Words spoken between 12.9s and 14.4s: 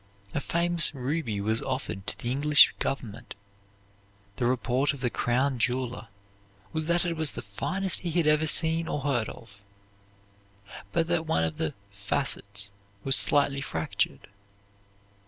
was slightly fractured.